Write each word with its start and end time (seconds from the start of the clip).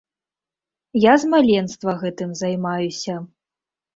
Я 1.03 1.13
з 1.23 1.29
маленства 1.33 1.93
гэтым 2.03 2.33
займаюся. 2.41 3.15